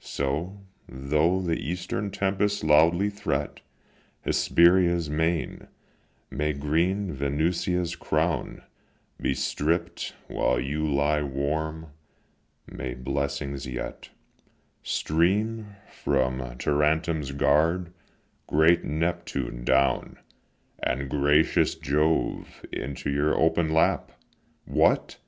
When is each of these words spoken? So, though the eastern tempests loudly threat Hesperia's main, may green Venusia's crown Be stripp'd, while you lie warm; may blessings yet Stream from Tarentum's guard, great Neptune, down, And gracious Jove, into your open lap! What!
So, 0.00 0.62
though 0.88 1.40
the 1.40 1.60
eastern 1.60 2.10
tempests 2.10 2.64
loudly 2.64 3.08
threat 3.08 3.60
Hesperia's 4.24 5.08
main, 5.08 5.68
may 6.28 6.54
green 6.54 7.12
Venusia's 7.12 7.94
crown 7.94 8.64
Be 9.20 9.32
stripp'd, 9.32 10.12
while 10.26 10.58
you 10.58 10.92
lie 10.92 11.22
warm; 11.22 11.92
may 12.66 12.94
blessings 12.94 13.64
yet 13.64 14.08
Stream 14.82 15.76
from 15.88 16.40
Tarentum's 16.58 17.30
guard, 17.30 17.92
great 18.48 18.82
Neptune, 18.82 19.64
down, 19.64 20.18
And 20.82 21.08
gracious 21.08 21.76
Jove, 21.76 22.66
into 22.72 23.08
your 23.08 23.38
open 23.38 23.72
lap! 23.72 24.10
What! 24.64 25.18